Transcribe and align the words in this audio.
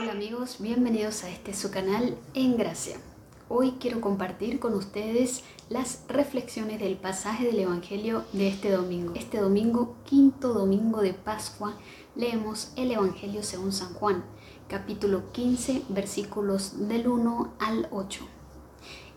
Hola 0.00 0.12
amigos, 0.12 0.56
bienvenidos 0.60 1.24
a 1.24 1.28
este 1.28 1.52
su 1.52 1.70
canal 1.70 2.16
En 2.32 2.56
Gracia. 2.56 2.96
Hoy 3.50 3.72
quiero 3.72 4.00
compartir 4.00 4.58
con 4.58 4.72
ustedes 4.72 5.44
las 5.68 6.04
reflexiones 6.08 6.80
del 6.80 6.96
pasaje 6.96 7.44
del 7.44 7.58
Evangelio 7.58 8.24
de 8.32 8.48
este 8.48 8.70
domingo. 8.70 9.12
Este 9.14 9.38
domingo, 9.38 9.96
quinto 10.06 10.54
domingo 10.54 11.02
de 11.02 11.12
Pascua, 11.12 11.74
leemos 12.16 12.72
el 12.76 12.92
Evangelio 12.92 13.42
según 13.42 13.74
San 13.74 13.92
Juan, 13.92 14.24
capítulo 14.68 15.32
15, 15.32 15.82
versículos 15.90 16.88
del 16.88 17.06
1 17.06 17.52
al 17.58 17.86
8. 17.90 18.26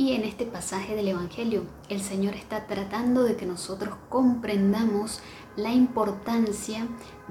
Y 0.00 0.12
en 0.12 0.22
este 0.22 0.46
pasaje 0.46 0.94
del 0.94 1.08
Evangelio, 1.08 1.64
el 1.88 2.00
Señor 2.00 2.34
está 2.34 2.68
tratando 2.68 3.24
de 3.24 3.34
que 3.34 3.46
nosotros 3.46 3.96
comprendamos 4.08 5.18
la 5.56 5.72
importancia 5.72 6.86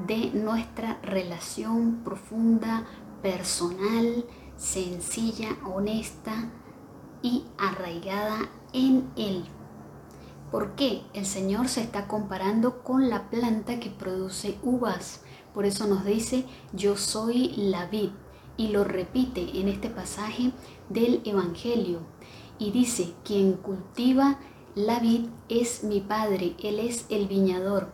de 0.05 0.31
nuestra 0.33 0.99
relación 1.01 2.01
profunda, 2.03 2.85
personal, 3.21 4.25
sencilla, 4.55 5.57
honesta 5.65 6.51
y 7.21 7.45
arraigada 7.57 8.49
en 8.73 9.09
Él. 9.15 9.45
¿Por 10.51 10.75
qué? 10.75 11.03
El 11.13 11.25
Señor 11.25 11.67
se 11.67 11.81
está 11.81 12.07
comparando 12.07 12.83
con 12.83 13.09
la 13.09 13.29
planta 13.29 13.79
que 13.79 13.89
produce 13.89 14.57
uvas. 14.63 15.21
Por 15.53 15.65
eso 15.65 15.87
nos 15.87 16.05
dice, 16.05 16.45
yo 16.73 16.95
soy 16.95 17.49
la 17.57 17.87
vid. 17.87 18.11
Y 18.55 18.69
lo 18.69 18.83
repite 18.83 19.59
en 19.59 19.67
este 19.67 19.89
pasaje 19.89 20.51
del 20.89 21.21
Evangelio 21.25 21.99
y 22.59 22.71
dice, 22.71 23.13
quien 23.23 23.53
cultiva 23.53 24.39
la 24.73 24.99
vid 24.99 25.27
es 25.49 25.83
mi 25.83 26.01
Padre, 26.01 26.55
Él 26.63 26.79
es 26.79 27.05
el 27.09 27.27
viñador. 27.27 27.91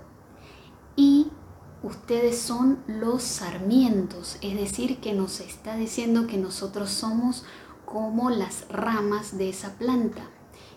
Ustedes 1.84 2.40
son 2.40 2.82
los 2.88 3.24
sarmientos, 3.24 4.38
es 4.42 4.56
decir, 4.56 5.00
que 5.00 5.14
nos 5.14 5.42
está 5.42 5.76
diciendo 5.76 6.28
que 6.28 6.38
nosotros 6.38 6.90
somos 6.90 7.44
como 7.86 8.30
las 8.30 8.66
ramas 8.70 9.38
de 9.38 9.50
esa 9.50 9.74
planta, 9.78 10.22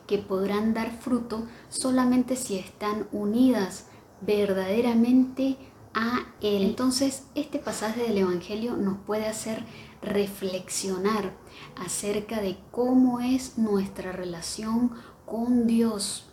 que 0.09 0.19
podrán 0.19 0.75
dar 0.75 0.91
fruto 0.99 1.47
solamente 1.69 2.35
si 2.35 2.59
están 2.59 3.07
unidas 3.13 3.87
verdaderamente 4.21 5.57
a 5.95 6.27
Él. 6.41 6.65
Entonces, 6.65 7.23
este 7.37 7.61
pasaje 7.61 8.03
del 8.03 8.19
Evangelio 8.19 8.77
nos 8.77 8.99
puede 8.99 9.29
hacer 9.29 9.65
reflexionar 10.03 11.37
acerca 11.77 12.41
de 12.41 12.59
cómo 12.73 13.21
es 13.21 13.59
nuestra 13.59 14.11
relación 14.11 14.91
con 15.25 15.69
Dios. 15.69 16.27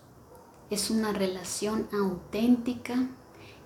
Es 0.69 0.89
una 0.89 1.13
relación 1.13 1.87
auténtica, 1.93 3.09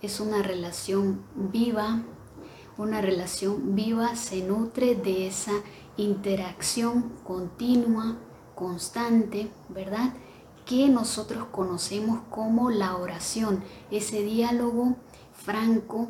es 0.01 0.19
una 0.19 0.41
relación 0.43 1.23
viva. 1.35 2.03
Una 2.77 3.01
relación 3.01 3.75
viva 3.75 4.15
se 4.15 4.43
nutre 4.43 4.95
de 4.95 5.27
esa 5.27 5.53
interacción 5.97 7.13
continua, 7.23 8.17
constante, 8.53 9.49
¿verdad? 9.69 10.13
Que 10.65 10.87
nosotros 10.89 11.45
conocemos 11.51 12.19
como 12.29 12.69
la 12.69 12.95
oración, 12.95 13.63
ese 13.89 14.21
diálogo 14.21 14.95
franco, 15.33 16.07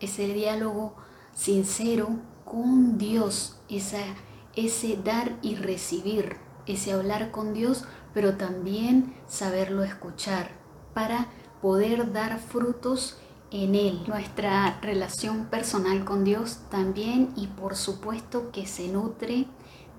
ese 0.00 0.26
diálogo 0.26 0.94
sincero 1.32 2.08
con 2.44 2.98
Dios, 2.98 3.58
ese 3.68 4.96
dar 5.02 5.38
y 5.40 5.54
recibir, 5.54 6.36
ese 6.66 6.92
hablar 6.92 7.30
con 7.30 7.54
Dios, 7.54 7.84
pero 8.12 8.36
también 8.36 9.14
saberlo 9.26 9.84
escuchar 9.84 10.50
para 10.92 11.28
poder 11.64 12.12
dar 12.12 12.40
frutos 12.40 13.16
en 13.50 13.74
Él. 13.74 14.02
Nuestra 14.06 14.78
relación 14.82 15.46
personal 15.46 16.04
con 16.04 16.22
Dios 16.22 16.58
también 16.70 17.32
y 17.36 17.46
por 17.46 17.74
supuesto 17.74 18.50
que 18.52 18.66
se 18.66 18.88
nutre 18.88 19.46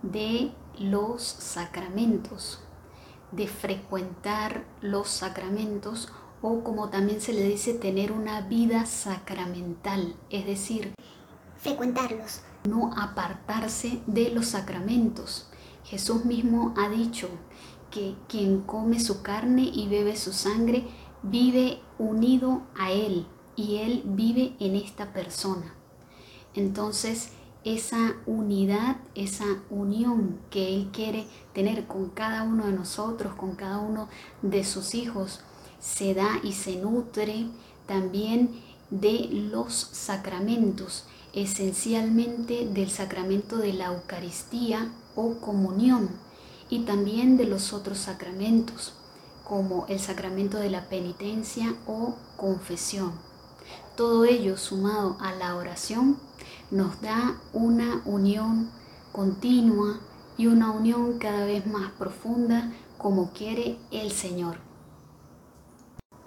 de 0.03 0.51
los 0.77 1.23
sacramentos, 1.23 2.59
de 3.31 3.47
frecuentar 3.47 4.63
los 4.81 5.09
sacramentos 5.09 6.09
o 6.39 6.63
como 6.63 6.89
también 6.89 7.19
se 7.19 7.33
le 7.33 7.41
dice 7.41 7.73
tener 7.73 8.11
una 8.11 8.41
vida 8.41 8.85
sacramental, 8.85 10.15
es 10.29 10.45
decir, 10.45 10.93
frecuentarlos. 11.57 12.41
No 12.69 12.91
apartarse 12.95 14.01
de 14.05 14.29
los 14.29 14.49
sacramentos. 14.49 15.49
Jesús 15.83 16.25
mismo 16.25 16.75
ha 16.77 16.89
dicho 16.89 17.27
que 17.89 18.15
quien 18.27 18.61
come 18.61 18.99
su 18.99 19.23
carne 19.23 19.63
y 19.63 19.87
bebe 19.87 20.15
su 20.15 20.33
sangre 20.33 20.85
vive 21.29 21.79
unido 21.97 22.61
a 22.77 22.91
Él 22.91 23.25
y 23.55 23.77
Él 23.77 24.03
vive 24.05 24.55
en 24.59 24.75
esta 24.75 25.13
persona. 25.13 25.73
Entonces, 26.53 27.29
esa 27.63 28.15
unidad, 28.25 28.97
esa 29.15 29.45
unión 29.69 30.39
que 30.49 30.75
Él 30.75 30.89
quiere 30.91 31.27
tener 31.53 31.87
con 31.87 32.09
cada 32.09 32.43
uno 32.43 32.67
de 32.67 32.73
nosotros, 32.73 33.33
con 33.33 33.55
cada 33.55 33.79
uno 33.79 34.07
de 34.41 34.63
sus 34.63 34.93
hijos, 34.93 35.41
se 35.79 36.13
da 36.13 36.39
y 36.43 36.53
se 36.53 36.77
nutre 36.77 37.47
también 37.87 38.61
de 38.89 39.27
los 39.51 39.73
sacramentos 39.73 41.05
esencialmente 41.35 42.65
del 42.65 42.89
sacramento 42.89 43.57
de 43.57 43.73
la 43.73 43.87
Eucaristía 43.87 44.91
o 45.15 45.35
comunión 45.39 46.09
y 46.69 46.79
también 46.79 47.35
de 47.37 47.45
los 47.45 47.73
otros 47.73 47.97
sacramentos, 47.99 48.93
como 49.47 49.85
el 49.87 49.99
sacramento 49.99 50.57
de 50.57 50.69
la 50.69 50.89
penitencia 50.89 51.75
o 51.87 52.15
confesión. 52.35 53.13
Todo 53.95 54.25
ello 54.25 54.57
sumado 54.57 55.15
a 55.21 55.31
la 55.33 55.55
oración 55.55 56.17
nos 56.71 56.99
da 57.01 57.39
una 57.53 58.01
unión 58.05 58.71
continua 59.11 59.99
y 60.37 60.47
una 60.47 60.71
unión 60.71 61.17
cada 61.19 61.45
vez 61.45 61.65
más 61.65 61.91
profunda 61.91 62.73
como 62.97 63.31
quiere 63.31 63.77
el 63.91 64.11
Señor. 64.11 64.57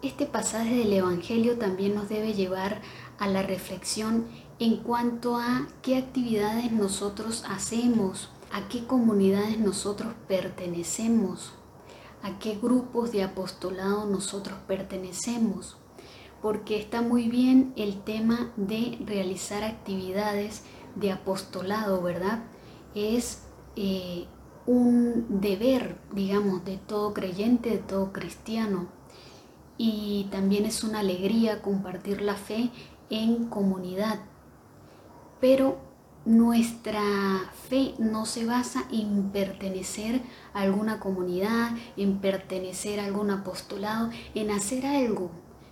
Este 0.00 0.26
pasaje 0.26 0.76
del 0.76 0.92
Evangelio 0.92 1.58
también 1.58 1.94
nos 1.94 2.08
debe 2.08 2.32
llevar 2.32 2.80
a 3.18 3.26
la 3.26 3.42
reflexión 3.42 4.26
en 4.60 4.76
cuanto 4.76 5.36
a 5.36 5.66
qué 5.82 5.96
actividades 5.98 6.70
nosotros 6.70 7.44
hacemos, 7.48 8.30
a 8.52 8.68
qué 8.68 8.86
comunidades 8.86 9.58
nosotros 9.58 10.14
pertenecemos, 10.28 11.52
a 12.22 12.38
qué 12.38 12.58
grupos 12.60 13.12
de 13.12 13.22
apostolado 13.22 14.06
nosotros 14.06 14.58
pertenecemos, 14.66 15.76
porque 16.42 16.78
está 16.78 17.02
muy 17.02 17.28
bien 17.28 17.72
el 17.76 18.00
tema 18.02 18.52
de 18.56 18.98
realizar 19.04 19.64
actividades 19.64 20.62
de 20.94 21.12
apostolado, 21.12 22.02
¿verdad? 22.02 22.44
Es 22.94 23.42
eh, 23.76 24.26
un 24.66 25.40
deber, 25.40 25.96
digamos, 26.12 26.64
de 26.64 26.76
todo 26.76 27.14
creyente, 27.14 27.70
de 27.70 27.78
todo 27.78 28.12
cristiano 28.12 28.88
y 29.78 30.26
también 30.32 30.66
es 30.66 30.82
una 30.82 30.98
alegría 30.98 31.62
compartir 31.62 32.20
la 32.20 32.34
fe 32.34 32.70
en 33.10 33.46
comunidad. 33.46 34.18
Pero 35.40 35.78
nuestra 36.28 37.02
fe 37.70 37.94
no 37.98 38.26
se 38.26 38.44
basa 38.44 38.84
en 38.92 39.30
pertenecer 39.30 40.20
a 40.52 40.60
alguna 40.60 41.00
comunidad, 41.00 41.70
en 41.96 42.18
pertenecer 42.18 43.00
a 43.00 43.06
algún 43.06 43.30
apostolado, 43.30 44.10
en 44.34 44.50
hacer 44.50 44.84
algo, 44.84 45.30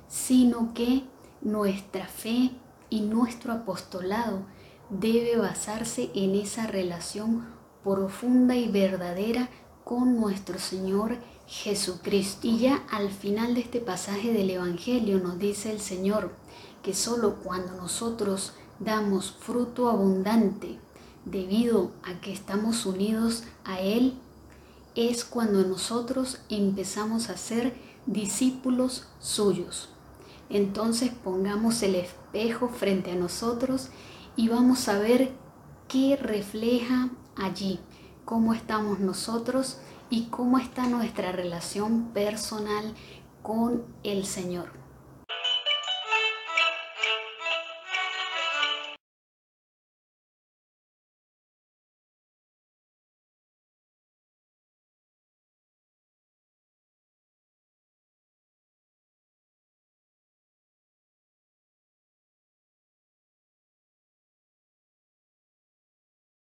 sino 0.08 0.72
que 0.72 1.04
nuestra 1.42 2.06
fe 2.06 2.52
y 2.88 3.02
nuestro 3.02 3.52
apostolado 3.52 4.46
debe 4.88 5.36
basarse 5.36 6.10
en 6.14 6.34
esa 6.34 6.66
relación 6.66 7.46
profunda 7.84 8.56
y 8.56 8.68
verdadera 8.68 9.50
con 9.84 10.18
nuestro 10.18 10.58
Señor 10.58 11.18
Jesucristo. 11.46 12.46
Y 12.46 12.60
ya 12.60 12.82
al 12.90 13.10
final 13.10 13.54
de 13.54 13.60
este 13.60 13.80
pasaje 13.80 14.32
del 14.32 14.48
Evangelio 14.48 15.18
nos 15.18 15.38
dice 15.38 15.70
el 15.70 15.80
Señor 15.80 16.32
que 16.82 16.94
solo 16.94 17.34
cuando 17.42 17.72
nosotros 17.72 18.54
damos 18.78 19.32
fruto 19.32 19.88
abundante 19.88 20.78
debido 21.24 21.92
a 22.02 22.20
que 22.20 22.32
estamos 22.32 22.86
unidos 22.86 23.44
a 23.64 23.80
Él, 23.80 24.14
es 24.94 25.24
cuando 25.24 25.62
nosotros 25.62 26.40
empezamos 26.48 27.28
a 27.28 27.36
ser 27.36 27.76
discípulos 28.06 29.08
suyos. 29.18 29.90
Entonces 30.48 31.10
pongamos 31.10 31.82
el 31.82 31.96
espejo 31.96 32.68
frente 32.68 33.12
a 33.12 33.16
nosotros 33.16 33.90
y 34.36 34.48
vamos 34.48 34.88
a 34.88 34.98
ver 34.98 35.32
qué 35.88 36.16
refleja 36.16 37.10
allí, 37.36 37.80
cómo 38.24 38.54
estamos 38.54 39.00
nosotros 39.00 39.78
y 40.08 40.26
cómo 40.26 40.58
está 40.58 40.86
nuestra 40.86 41.32
relación 41.32 42.12
personal 42.12 42.94
con 43.42 43.84
el 44.04 44.24
Señor. 44.24 44.85